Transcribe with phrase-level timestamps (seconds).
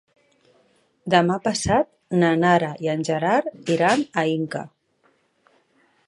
[1.13, 1.91] Demà passat
[2.23, 4.63] na Nara i en Gerard iran a Inca.